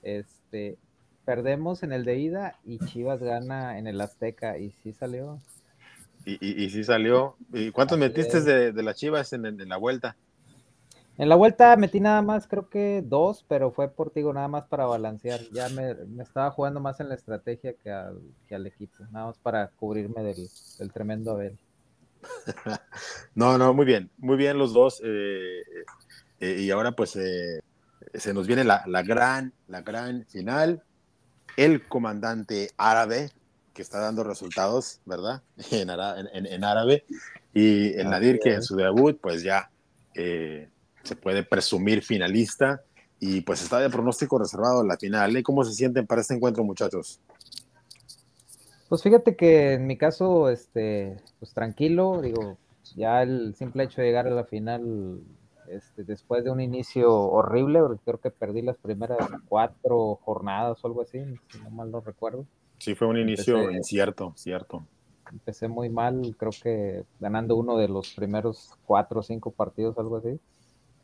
este, 0.04 0.78
perdemos 1.26 1.82
en 1.82 1.92
el 1.92 2.06
de 2.06 2.20
ida 2.20 2.56
y 2.64 2.78
Chivas 2.78 3.20
gana 3.20 3.80
en 3.80 3.88
el 3.88 4.00
Azteca 4.00 4.60
y 4.60 4.70
sí 4.84 4.94
salió. 4.94 5.40
Y, 6.24 6.64
y, 6.64 6.70
sí 6.70 6.84
salió. 6.84 7.36
¿Y 7.52 7.72
cuántos 7.72 7.98
metiste 7.98 8.42
de, 8.42 8.72
de, 8.72 8.84
las 8.84 8.96
Chivas 8.96 9.34
en, 9.34 9.44
en, 9.48 9.68
la 9.68 9.78
vuelta? 9.78 10.16
En 11.18 11.30
la 11.30 11.36
vuelta 11.36 11.76
metí 11.76 12.00
nada 12.00 12.22
más, 12.22 12.48
creo 12.48 12.70
que 12.70 13.02
dos, 13.04 13.44
pero 13.48 13.72
fue 13.72 13.90
por 13.90 14.12
ti, 14.12 14.22
nada 14.22 14.48
más 14.48 14.66
para 14.68 14.86
balancear. 14.86 15.42
Ya 15.52 15.68
me, 15.70 15.96
me, 15.96 16.22
estaba 16.22 16.52
jugando 16.52 16.80
más 16.80 17.00
en 17.00 17.10
la 17.10 17.16
estrategia 17.16 17.74
que 17.74 17.90
al, 17.90 18.22
que 18.48 18.54
al 18.54 18.68
equipo, 18.68 19.04
nada 19.12 19.26
más 19.26 19.40
para 19.40 19.70
cubrirme 19.70 20.22
del, 20.22 20.48
del 20.78 20.92
tremendo 20.94 21.32
Abel. 21.32 21.58
no, 23.36 23.58
no, 23.58 23.74
muy 23.74 23.86
bien, 23.86 24.10
muy 24.18 24.38
bien 24.38 24.58
los 24.58 24.74
dos. 24.74 25.02
Eh, 25.04 25.62
eh, 26.40 26.62
y 26.62 26.72
ahora 26.72 26.92
pues 26.94 27.16
eh, 27.16 27.62
se 28.14 28.34
nos 28.34 28.48
viene 28.48 28.64
la, 28.64 28.84
la, 28.88 29.04
gran, 29.04 29.54
la 29.68 29.82
gran 29.82 30.26
final. 30.26 30.84
El 31.58 31.88
comandante 31.88 32.72
árabe, 32.78 33.32
que 33.74 33.82
está 33.82 34.00
dando 34.00 34.24
resultados, 34.24 35.00
¿verdad? 35.06 35.42
En, 35.72 35.90
en, 35.90 36.46
en 36.46 36.64
árabe. 36.64 37.06
Y 37.54 37.94
el 37.94 38.10
Nadir, 38.10 38.40
que 38.40 38.54
en 38.54 38.64
su 38.64 38.76
debut, 38.76 39.20
pues 39.20 39.44
ya 39.44 39.70
se 40.14 41.16
puede 41.22 41.44
presumir 41.44 42.02
finalista. 42.04 42.82
Y 43.20 43.42
pues 43.42 43.62
está 43.62 43.80
de 43.80 43.90
pronóstico 43.90 44.40
reservado 44.40 44.84
la 44.84 44.98
final. 44.98 45.38
¿Y 45.38 45.44
cómo 45.44 45.64
se 45.64 45.74
sienten 45.74 46.08
para 46.08 46.22
este 46.22 46.34
encuentro, 46.34 46.64
muchachos? 46.64 47.20
Pues 48.92 49.04
fíjate 49.04 49.38
que 49.38 49.76
en 49.76 49.88
mi 49.88 49.96
caso, 49.98 50.50
este, 50.50 51.16
pues 51.40 51.54
tranquilo, 51.54 52.20
digo, 52.22 52.58
ya 52.94 53.24
el 53.24 53.56
simple 53.56 53.86
hecho 53.86 54.02
de 54.02 54.08
llegar 54.08 54.28
a 54.28 54.32
la 54.32 54.44
final, 54.44 55.22
este, 55.70 56.04
después 56.04 56.44
de 56.44 56.52
un 56.52 56.60
inicio 56.60 57.10
horrible, 57.10 57.80
porque 57.80 58.02
creo 58.04 58.20
que 58.20 58.32
perdí 58.32 58.62
las 58.62 58.76
primeras 58.76 59.18
cuatro 59.48 60.20
jornadas 60.26 60.84
o 60.84 60.88
algo 60.88 61.04
así, 61.04 61.20
si 61.50 61.58
no 61.60 61.70
mal 61.70 61.90
no 61.90 62.02
recuerdo. 62.02 62.46
Sí, 62.80 62.94
fue 62.94 63.08
un 63.08 63.18
inicio 63.18 63.72
incierto, 63.72 64.34
cierto. 64.36 64.84
Empecé 65.32 65.70
muy 65.70 65.88
mal, 65.90 66.36
creo 66.38 66.52
que 66.62 67.06
ganando 67.22 67.56
uno 67.56 67.78
de 67.78 67.88
los 67.88 68.14
primeros 68.14 68.74
cuatro 68.86 69.22
o 69.22 69.24
cinco 69.24 69.52
partidos, 69.52 69.98
algo 69.98 70.18
así. 70.18 70.38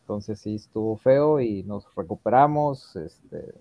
Entonces 0.01 0.41
sí 0.41 0.55
estuvo 0.55 0.97
feo 0.97 1.39
y 1.39 1.63
nos 1.63 1.85
recuperamos 1.95 2.97
este, 2.97 3.53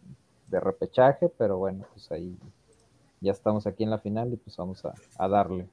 de 0.48 0.58
repechaje, 0.58 1.28
pero 1.38 1.58
bueno, 1.58 1.86
pues 1.92 2.10
ahí 2.10 2.36
ya 3.26 3.32
estamos 3.32 3.66
aquí 3.66 3.84
en 3.84 3.90
la 3.90 3.98
final 3.98 4.32
y 4.32 4.36
pues 4.36 4.56
vamos 4.56 4.82
a, 4.84 5.28
darle. 5.28 5.66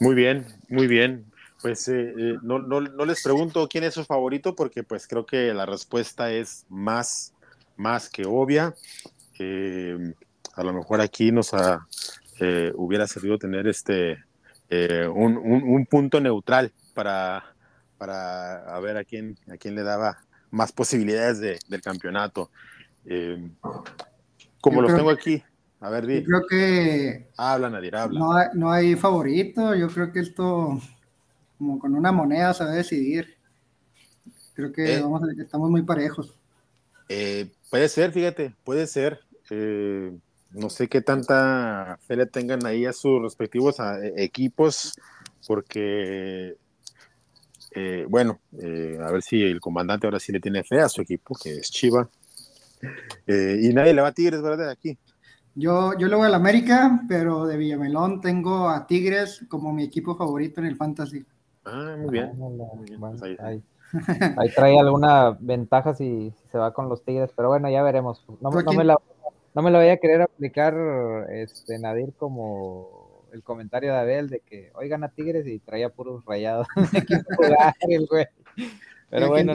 Muy 0.00 0.14
bien, 0.14 0.46
muy 0.68 0.86
bien. 0.86 1.26
Pues 1.60 1.86
eh, 1.88 2.12
eh, 2.18 2.36
no, 2.42 2.58
no, 2.58 2.80
no, 2.80 3.04
les 3.04 3.22
pregunto 3.22 3.68
quién 3.68 3.84
es 3.84 3.94
su 3.94 4.04
favorito 4.04 4.56
porque 4.56 4.82
pues 4.82 5.06
creo 5.06 5.26
que 5.26 5.54
la 5.54 5.64
respuesta 5.64 6.32
es 6.32 6.66
más, 6.68 7.34
más 7.76 8.08
que 8.08 8.24
obvia. 8.26 8.74
Eh, 9.38 10.14
a 10.54 10.62
lo 10.64 10.72
mejor 10.72 11.00
aquí 11.00 11.30
nos 11.32 11.52
eh, 12.40 12.72
hubiera 12.74 13.06
servido 13.06 13.38
tener 13.38 13.66
este 13.66 14.18
eh, 14.68 15.06
un, 15.06 15.86
punto 15.86 16.18
neutral 16.18 16.72
para, 16.94 17.54
para 17.98 18.80
ver 18.80 18.96
a 18.96 19.04
quién, 19.04 19.38
a 19.52 19.56
quién 19.56 19.74
le 19.74 19.82
daba 19.82 20.18
más 20.50 20.72
posibilidades 20.72 21.40
del 21.68 21.82
campeonato. 21.82 22.50
Eh, 23.04 23.50
como 24.60 24.80
lo 24.80 24.94
tengo 24.94 25.10
aquí, 25.10 25.42
a 25.82 25.90
ver, 25.90 26.06
Yo 26.08 26.24
creo 26.24 26.46
que. 26.48 27.30
Habla, 27.36 27.70
Nadir, 27.70 27.96
habla. 27.96 28.18
No 28.18 28.32
hay, 28.32 28.46
no 28.54 28.70
hay 28.70 28.96
favorito. 28.96 29.74
Yo 29.74 29.88
creo 29.88 30.12
que 30.12 30.20
esto, 30.20 30.80
como 31.58 31.78
con 31.78 31.94
una 31.94 32.12
moneda, 32.12 32.54
se 32.54 32.64
va 32.64 32.70
a 32.70 32.74
decidir. 32.74 33.36
Creo 34.54 34.72
que 34.72 35.02
estamos 35.38 35.70
muy 35.70 35.82
parejos. 35.82 36.34
puede 37.70 37.88
ser, 37.88 38.12
fíjate, 38.12 38.54
puede 38.64 38.86
ser 38.86 39.20
no 40.52 40.70
sé 40.70 40.88
qué 40.88 41.00
tanta 41.00 41.98
fe 42.06 42.16
le 42.16 42.26
tengan 42.26 42.64
ahí 42.66 42.84
a 42.86 42.92
sus 42.92 43.22
respectivos 43.22 43.78
eh, 43.80 44.12
equipos, 44.16 44.94
porque, 45.46 46.56
eh, 47.74 48.06
bueno, 48.08 48.40
eh, 48.60 48.98
a 49.00 49.10
ver 49.10 49.22
si 49.22 49.42
el 49.42 49.60
comandante 49.60 50.06
ahora 50.06 50.20
sí 50.20 50.32
le 50.32 50.40
tiene 50.40 50.62
fe 50.62 50.80
a 50.80 50.88
su 50.88 51.00
equipo, 51.02 51.34
que 51.42 51.56
es 51.58 51.70
Chiva. 51.70 52.08
y 53.26 53.72
nadie 53.72 53.94
le 53.94 54.02
va 54.02 54.08
a 54.08 54.12
Tigres, 54.12 54.42
¿verdad? 54.42 54.70
Aquí. 54.70 54.98
Yo, 55.54 55.96
yo 55.98 56.08
le 56.08 56.16
voy 56.16 56.26
al 56.26 56.34
América, 56.34 57.02
pero 57.08 57.44
de 57.46 57.56
Villamelón 57.56 58.20
tengo 58.20 58.68
a 58.68 58.86
Tigres 58.86 59.44
como 59.48 59.72
mi 59.72 59.84
equipo 59.84 60.16
favorito 60.16 60.60
en 60.60 60.66
el 60.66 60.76
Fantasy. 60.76 61.24
Ah, 61.64 61.96
muy 61.98 62.10
bien. 62.10 62.32
Ah, 62.40 63.08
pues 63.18 63.22
ahí. 64.38 64.50
trae 64.54 64.78
alguna 64.78 65.36
ventaja 65.38 65.94
si, 65.94 66.32
se 66.50 66.58
va 66.58 66.72
con 66.72 66.88
los 66.88 67.04
Tigres, 67.04 67.30
pero 67.36 67.48
bueno, 67.48 67.68
ya 67.70 67.82
veremos. 67.82 68.24
No, 68.40 68.50
no 68.50 68.72
me 68.72 68.84
la 68.84 68.96
no 69.54 69.62
me 69.62 69.70
lo 69.70 69.78
voy 69.78 69.88
a 69.88 69.98
querer 69.98 70.22
aplicar, 70.22 70.74
este, 71.30 71.78
Nadir, 71.78 72.14
como 72.14 73.26
el 73.32 73.42
comentario 73.42 73.92
de 73.92 73.98
Abel 73.98 74.28
de 74.30 74.40
que 74.40 74.70
oigan 74.74 75.04
a 75.04 75.08
Tigres 75.08 75.46
y 75.46 75.58
traía 75.58 75.90
puros 75.90 76.24
rayados. 76.24 76.66
Pero 79.10 79.28
bueno, 79.28 79.52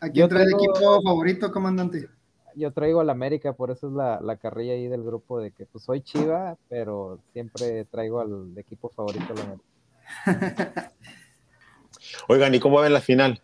¿a 0.00 0.08
quién 0.08 0.28
trae 0.28 0.44
el 0.44 0.54
equipo 0.54 1.02
favorito, 1.02 1.52
comandante? 1.52 2.08
Yo 2.56 2.72
traigo 2.72 3.00
al 3.00 3.10
América, 3.10 3.52
por 3.52 3.70
eso 3.70 3.88
es 3.88 3.92
la, 3.92 4.20
la, 4.20 4.36
carrilla 4.36 4.72
ahí 4.72 4.88
del 4.88 5.02
grupo 5.02 5.40
de 5.40 5.50
que 5.52 5.66
pues 5.66 5.84
soy 5.84 6.00
Chiva, 6.00 6.56
pero 6.68 7.18
siempre 7.32 7.84
traigo 7.84 8.20
al 8.20 8.56
equipo 8.56 8.88
favorito 8.88 9.32
América. 9.32 9.62
Oigan, 12.28 12.54
¿y 12.54 12.60
cómo 12.60 12.80
ven 12.80 12.92
la 12.92 13.00
final? 13.00 13.40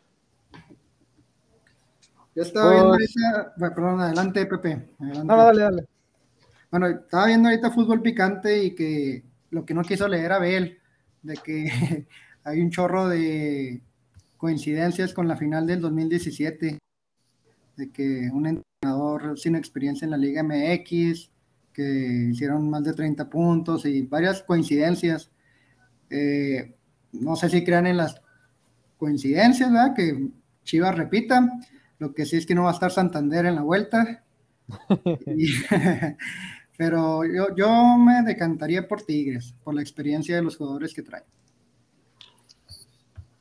Yo 2.35 2.43
estaba 2.43 2.71
viendo 2.71 2.91
pues 2.91 3.15
ahorita, 3.25 3.75
perdón, 3.75 4.01
adelante, 4.01 4.47
Pepe. 4.47 4.89
No, 4.99 5.37
dale, 5.37 5.63
dale. 5.63 5.87
Bueno, 6.71 6.89
estaba 6.89 7.27
viendo 7.27 7.49
ahorita 7.49 7.71
fútbol 7.71 8.03
picante 8.03 8.63
y 8.63 8.75
que 8.75 9.25
lo 9.51 9.65
que 9.65 9.73
no 9.73 9.83
quiso 9.83 10.07
leer 10.07 10.33
a 10.33 10.39
Bel, 10.39 10.79
de 11.23 11.35
que 11.37 12.07
hay 12.45 12.61
un 12.61 12.71
chorro 12.71 13.09
de 13.09 13.81
coincidencias 14.37 15.15
con 15.15 15.29
la 15.29 15.37
final 15.37 15.67
del 15.67 15.81
2017, 15.81 16.79
de 17.77 17.91
que 17.91 18.31
un 18.33 18.63
entrenador 18.81 19.39
sin 19.39 19.57
experiencia 19.57 20.05
en 20.05 20.11
la 20.11 20.17
Liga 20.17 20.43
MX, 20.43 21.31
que 21.73 22.29
hicieron 22.31 22.71
más 22.71 22.85
de 22.85 22.93
30 22.93 23.29
puntos 23.29 23.85
y 23.87 24.03
varias 24.03 24.43
coincidencias. 24.43 25.31
Eh, 26.11 26.75
no 27.13 27.37
sé 27.37 27.49
si 27.49 27.65
crean 27.65 27.87
en 27.87 27.97
las 27.97 28.21
coincidencias, 28.99 29.71
¿verdad? 29.71 29.95
Que 29.95 30.29
Chivas 30.65 30.97
repita, 30.97 31.49
lo 31.99 32.15
que 32.15 32.27
sí 32.27 32.37
es 32.37 32.47
que 32.47 32.55
no 32.55 32.65
va 32.65 32.71
a 32.71 32.75
estar 32.75 32.91
Santander 32.91 33.47
en 33.47 33.57
la 33.57 33.63
vuelta. 33.63 34.25
pero 36.77 37.25
yo, 37.25 37.55
yo 37.57 37.97
me 37.99 38.23
decantaría 38.23 38.87
por 38.87 39.03
Tigres, 39.03 39.55
por 39.65 39.75
la 39.75 39.83
experiencia 39.83 40.37
de 40.37 40.43
los 40.43 40.57
jugadores 40.57 40.95
que 40.95 41.03
traen. 41.03 41.25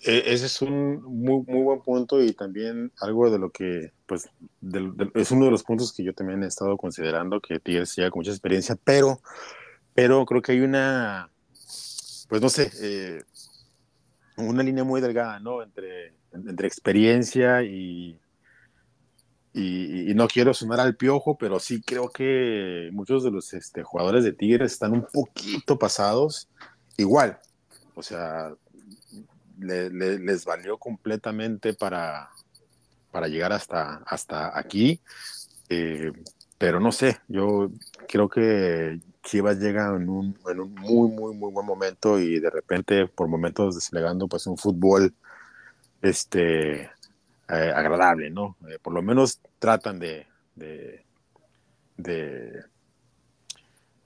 E, 0.06 0.34
ese 0.34 0.46
es 0.46 0.62
un 0.62 1.02
muy, 1.04 1.44
muy 1.48 1.64
buen 1.64 1.82
punto 1.82 2.22
y 2.22 2.32
también 2.34 2.92
algo 3.00 3.32
de 3.32 3.40
lo 3.40 3.50
que, 3.50 3.92
pues, 4.06 4.30
es 5.16 5.32
uno 5.32 5.46
de 5.46 5.52
los 5.52 5.64
puntos 5.64 5.92
que 5.92 6.04
yo 6.04 6.14
también 6.14 6.44
he 6.44 6.48
estado 6.48 6.78
considerando, 6.78 7.42
que 7.42 7.60
Tigres 7.60 7.96
llega 7.96 8.12
con 8.12 8.20
mucha 8.20 8.30
experiencia, 8.30 8.78
pero, 8.84 9.20
pero 9.96 10.24
creo 10.26 10.44
que 10.44 10.52
hay 10.52 10.62
una, 10.62 11.32
pues 12.30 12.40
no 12.40 12.50
sé, 12.50 12.72
eh, 12.82 13.24
una 14.38 14.62
línea 14.62 14.84
muy 14.84 15.02
delgada, 15.02 15.40
¿no? 15.40 15.64
Entre, 15.64 16.14
entre 16.34 16.68
experiencia 16.68 17.64
y, 17.64 18.20
y, 19.54 20.14
no 20.14 20.28
quiero 20.28 20.54
sonar 20.54 20.82
al 20.82 20.96
piojo, 20.96 21.36
pero 21.38 21.60
sí 21.60 21.82
creo 21.82 22.10
que 22.10 22.90
muchos 22.94 23.24
de 23.24 23.32
los 23.32 23.54
este, 23.54 23.82
jugadores 23.82 24.24
de 24.24 24.34
Tigres 24.34 24.74
están 24.74 24.92
un 24.94 25.08
poquito 25.12 25.80
pasados. 25.80 26.48
Igual, 26.98 27.40
o 27.96 28.04
sea, 28.04 28.54
les 29.60 30.46
valió 30.46 30.78
completamente 30.78 31.74
para, 31.74 32.30
para 33.12 33.28
llegar 33.28 33.54
hasta, 33.54 34.04
hasta 34.06 34.58
aquí. 34.58 35.00
Eh, 35.70 36.12
pero 36.58 36.80
no 36.80 36.92
sé, 36.92 37.20
yo 37.28 37.70
creo 38.08 38.30
que 38.30 39.00
Chivas 39.24 39.58
llega 39.58 39.88
en 39.96 40.10
un, 40.10 40.38
en 40.50 40.60
un, 40.60 40.74
muy, 40.76 41.10
muy, 41.10 41.36
muy 41.36 41.52
buen 41.52 41.66
momento 41.66 42.20
y 42.20 42.40
de 42.40 42.50
repente 42.50 43.08
por 43.08 43.28
momentos 43.28 43.76
desplegando 43.76 44.28
pues 44.28 44.48
un 44.48 44.58
fútbol 44.58 45.14
este, 46.02 46.84
eh, 46.84 46.90
agradable, 47.48 48.30
¿no? 48.30 48.56
Eh, 48.70 48.78
por 48.82 48.94
lo 48.94 49.02
menos 49.02 49.40
tratan 49.60 50.00
de, 50.00 50.28
de, 50.56 51.04
de 51.98 52.64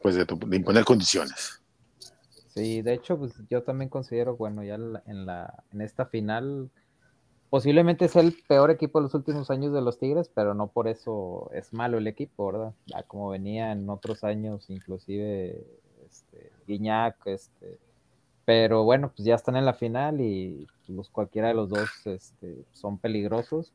pues 0.02 0.16
de, 0.16 0.26
de 0.26 0.56
imponer 0.56 0.86
condiciones. 0.86 1.62
Sí, 2.60 2.82
de 2.82 2.94
hecho, 2.94 3.18
pues 3.18 3.34
yo 3.50 3.64
también 3.64 3.90
considero, 3.90 4.36
bueno, 4.36 4.64
ya 4.64 4.76
en, 4.76 5.26
la, 5.26 5.64
en 5.72 5.82
esta 5.82 6.06
final, 6.06 6.70
posiblemente 7.50 8.06
es 8.06 8.16
el 8.16 8.36
peor 8.48 8.72
equipo 8.72 9.00
de 9.00 9.04
los 9.04 9.14
últimos 9.14 9.50
años 9.50 9.74
de 9.74 9.82
los 9.82 9.98
Tigres, 9.98 10.30
pero 10.34 10.54
no 10.54 10.68
por 10.68 10.88
eso 10.88 11.50
es 11.54 11.74
malo 11.74 11.98
el 11.98 12.08
equipo, 12.08 12.52
¿verdad? 12.52 12.74
como 13.08 13.30
venía 13.30 13.72
en 13.72 13.90
otros 13.90 14.24
años, 14.24 14.70
inclusive 14.70 15.66
este, 16.06 16.52
Guiñac, 16.68 17.16
este, 17.26 17.80
pero 18.46 18.84
bueno, 18.84 19.12
pues 19.16 19.26
ya 19.26 19.36
están 19.36 19.56
en 19.56 19.66
la 19.66 19.74
final 19.74 20.22
y 20.22 20.68
los, 20.88 21.10
cualquiera 21.10 21.50
de 21.50 21.54
los 21.54 21.70
dos 21.70 21.90
este, 22.06 22.66
son 22.74 22.98
peligrosos. 22.98 23.74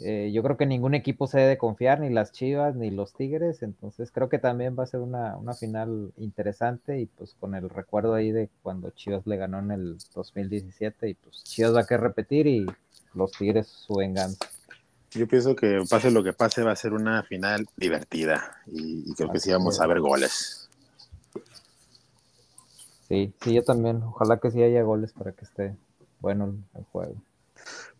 Eh, 0.00 0.30
yo 0.32 0.44
creo 0.44 0.56
que 0.56 0.66
ningún 0.66 0.94
equipo 0.94 1.26
se 1.26 1.40
debe 1.40 1.58
confiar, 1.58 1.98
ni 1.98 2.08
las 2.08 2.30
Chivas, 2.30 2.76
ni 2.76 2.90
los 2.90 3.14
Tigres, 3.14 3.62
entonces 3.62 4.12
creo 4.12 4.28
que 4.28 4.38
también 4.38 4.76
va 4.78 4.84
a 4.84 4.86
ser 4.86 5.00
una, 5.00 5.36
final 5.58 6.12
interesante 6.18 7.00
y 7.00 7.06
pues 7.06 7.34
con 7.34 7.56
el 7.56 7.68
recuerdo 7.68 8.14
ahí 8.14 8.30
de 8.30 8.48
cuando 8.62 8.90
Chivas 8.90 9.26
le 9.26 9.36
ganó 9.36 9.58
en 9.58 9.72
el 9.72 9.98
2017 10.14 11.08
y 11.08 11.14
pues 11.14 11.42
Chivas 11.42 11.74
va 11.74 11.80
a 11.80 11.86
querer 11.86 12.02
repetir 12.02 12.46
y 12.46 12.66
los 13.14 13.32
Tigres 13.32 13.66
su 13.66 13.94
venganza. 13.94 14.46
Yo 15.10 15.26
pienso 15.26 15.56
que 15.56 15.82
pase 15.90 16.12
lo 16.12 16.22
que 16.22 16.32
pase 16.32 16.62
va 16.62 16.72
a 16.72 16.76
ser 16.76 16.92
una 16.92 17.24
final 17.24 17.66
divertida 17.76 18.58
y, 18.66 19.12
creo 19.14 19.32
que 19.32 19.40
sí 19.40 19.50
vamos 19.50 19.80
a 19.80 19.86
ver 19.88 19.98
goles. 20.00 20.68
Sí, 23.08 23.32
sí, 23.42 23.54
yo 23.54 23.64
también. 23.64 24.02
Ojalá 24.02 24.36
que 24.36 24.50
sí 24.50 24.62
haya 24.62 24.82
goles 24.82 25.12
para 25.12 25.32
que 25.32 25.44
esté 25.44 25.74
bueno 26.20 26.54
el 26.76 26.84
juego. 26.92 27.14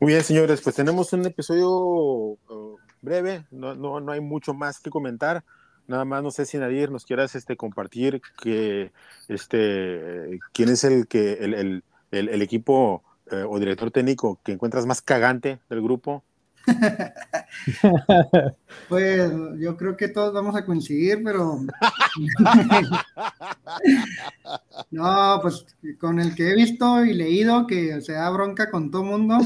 Muy 0.00 0.12
bien, 0.12 0.22
señores, 0.22 0.60
pues 0.60 0.76
tenemos 0.76 1.12
un 1.12 1.26
episodio 1.26 1.68
uh, 1.70 2.76
breve, 3.02 3.46
no, 3.50 3.74
no, 3.74 4.00
no, 4.00 4.12
hay 4.12 4.20
mucho 4.20 4.54
más 4.54 4.80
que 4.80 4.90
comentar. 4.90 5.44
Nada 5.86 6.04
más, 6.04 6.22
no 6.22 6.30
sé 6.30 6.46
si 6.46 6.58
Nadir 6.58 6.90
nos 6.90 7.04
quieras 7.04 7.34
este, 7.34 7.56
compartir 7.56 8.20
que, 8.42 8.92
este, 9.28 10.38
quién 10.52 10.68
es 10.68 10.84
el, 10.84 11.08
que, 11.08 11.32
el, 11.34 11.54
el, 11.54 11.82
el, 12.10 12.42
equipo 12.42 13.02
eh, 13.30 13.44
o 13.48 13.58
director 13.58 13.90
técnico 13.90 14.38
que 14.44 14.52
encuentras 14.52 14.86
más 14.86 15.02
cagante 15.02 15.58
del 15.68 15.82
grupo. 15.82 16.22
pues 18.88 19.32
yo 19.58 19.76
creo 19.76 19.96
que 19.96 20.08
todos 20.08 20.32
vamos 20.32 20.56
a 20.56 20.64
coincidir, 20.64 21.20
pero 21.24 21.60
no, 24.90 25.38
pues 25.42 25.66
con 25.98 26.20
el 26.20 26.34
que 26.34 26.50
he 26.50 26.54
visto 26.54 27.04
y 27.04 27.14
leído 27.14 27.66
que 27.66 28.00
se 28.00 28.12
da 28.12 28.30
bronca 28.30 28.70
con 28.70 28.90
todo 28.90 29.04
mundo, 29.04 29.38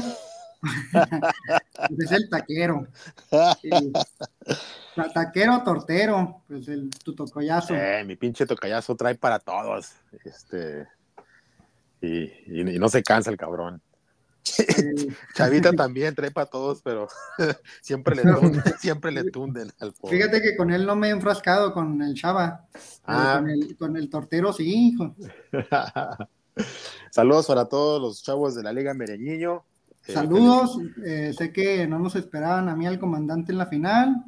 es 1.97 2.11
el 2.11 2.29
taquero. 2.29 2.87
taquero 5.13 5.63
tortero, 5.63 6.43
pues 6.47 6.67
el 6.67 6.89
tu 6.89 7.15
tocayazo. 7.15 7.75
Eh, 7.75 8.03
mi 8.05 8.15
pinche 8.15 8.45
tocayazo 8.45 8.95
trae 8.95 9.15
para 9.15 9.39
todos. 9.39 9.91
Este, 10.23 10.87
y, 12.01 12.31
y, 12.47 12.79
no 12.79 12.89
se 12.89 13.03
cansa 13.03 13.29
el 13.29 13.37
cabrón. 13.37 13.81
Chavita 15.35 15.71
también 15.71 16.15
trae 16.15 16.31
para 16.31 16.49
todos, 16.49 16.81
pero 16.81 17.07
siempre 17.81 18.15
le 18.15 18.23
tunden, 18.23 18.63
siempre 18.79 19.11
le 19.11 19.31
tunden 19.31 19.71
al 19.79 19.93
Fíjate 19.93 20.41
que 20.41 20.55
con 20.57 20.71
él 20.71 20.85
no 20.85 20.95
me 20.95 21.07
he 21.07 21.11
enfrascado 21.11 21.73
con 21.73 22.01
el 22.01 22.13
Chava. 22.13 22.67
Ah. 23.05 23.35
Con, 23.37 23.49
el, 23.49 23.77
con 23.77 23.97
el 23.97 24.09
tortero 24.09 24.53
sí, 24.53 24.89
hijo. 24.89 25.15
Saludos 27.11 27.47
para 27.47 27.65
todos 27.65 28.01
los 28.01 28.23
chavos 28.23 28.55
de 28.55 28.63
la 28.63 28.73
Liga 28.73 28.93
Mereñiño. 28.93 29.63
Eh, 30.05 30.13
saludos, 30.13 30.77
eh, 31.05 31.33
sé 31.35 31.53
que 31.53 31.87
no 31.87 31.97
nos 31.97 32.15
esperaban 32.15 32.67
a 32.67 32.75
mí 32.75 32.85
al 32.85 32.99
comandante 32.99 33.53
en 33.53 33.57
la 33.57 33.67
final, 33.67 34.25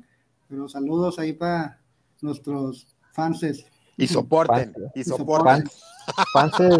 pero 0.48 0.70
saludos 0.70 1.20
ahí 1.20 1.34
para 1.34 1.80
nuestros 2.22 2.88
fanses. 3.12 3.66
Y 3.98 4.08
soporten, 4.08 4.74
y 4.94 5.04
soporten. 5.04 5.70
Fanses, 6.34 6.78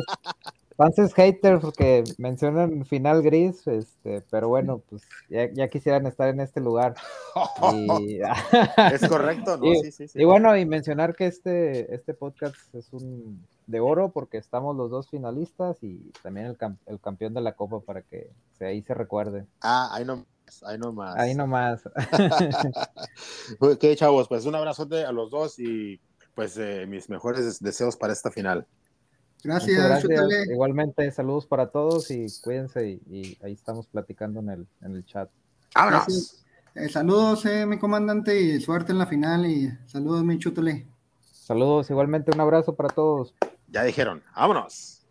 fanses 0.76 1.14
haters 1.14 1.62
porque 1.62 2.04
mencionan 2.18 2.86
final 2.86 3.22
gris, 3.22 3.66
este, 3.68 4.22
pero 4.30 4.50
bueno, 4.50 4.82
pues 4.90 5.04
ya, 5.30 5.68
quisieran 5.68 6.06
estar 6.06 6.30
en 6.30 6.40
este 6.40 6.62
lugar. 6.62 6.96
es 8.94 9.08
correcto, 9.08 9.58
¿no? 9.58 9.74
sí, 9.82 9.92
sí, 9.92 10.08
sí. 10.08 10.22
Y 10.22 10.26
bueno, 10.26 10.56
y 10.58 10.66
mencionar 10.66 11.16
que 11.16 11.28
este, 11.28 11.94
este 11.94 12.14
podcast 12.14 12.56
es 12.74 12.92
un 12.94 13.46
de 13.68 13.80
oro 13.80 14.12
porque 14.12 14.38
estamos 14.38 14.76
los 14.76 14.92
dos 14.92 15.10
finalistas 15.10 15.82
y 15.82 16.12
también 16.22 16.48
el, 16.48 16.58
el 16.86 17.00
campeón 17.00 17.34
de 17.34 17.42
la 17.42 17.54
copa 17.54 17.80
para 17.80 18.02
que 18.02 18.30
se, 18.58 18.66
ahí 18.66 18.82
se 18.84 18.94
recuerde. 18.94 19.46
Ah, 19.62 19.90
ahí 19.92 20.06
no 20.06 20.26
ahí 20.66 20.78
nomás. 20.78 21.16
Ahí 21.18 21.34
nomás. 21.34 21.82
ok, 23.60 23.86
chavos, 23.96 24.28
pues 24.28 24.46
un 24.46 24.56
abrazote 24.56 25.06
a 25.06 25.12
los 25.12 25.32
dos 25.32 25.60
y 25.60 26.00
pues 26.34 26.58
eh, 26.58 26.86
mis 26.88 27.10
mejores 27.10 27.60
deseos 27.60 27.96
para 27.96 28.14
esta 28.14 28.32
final. 28.32 28.68
Gracias, 29.46 30.06
Igualmente, 30.50 31.12
saludos 31.12 31.46
para 31.46 31.68
todos 31.68 32.10
y 32.10 32.26
cuídense 32.42 33.00
y, 33.08 33.38
ahí 33.44 33.54
estamos 33.54 33.86
platicando 33.86 34.40
en 34.40 34.50
el, 34.50 34.68
en 34.82 34.96
el 34.96 35.06
chat. 35.06 35.30
¡Vámonos! 35.76 36.44
Eh, 36.74 36.90
saludos, 36.90 37.46
eh, 37.46 37.66
mi 37.66 37.78
comandante, 37.78 38.42
y 38.42 38.60
suerte 38.60 38.92
en 38.92 38.98
la 38.98 39.06
final 39.06 39.46
y 39.46 39.72
saludos, 39.86 40.24
mi 40.24 40.40
chútale. 40.40 40.88
Saludos, 41.32 41.90
igualmente 41.92 42.32
un 42.34 42.42
abrazo 42.42 42.76
para 42.76 42.90
todos. 42.90 43.36
Ya 43.68 43.84
dijeron, 43.84 44.24
vámonos. 44.36 45.06